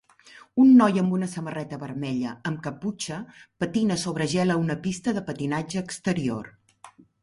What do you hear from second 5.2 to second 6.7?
de patinatge exterior.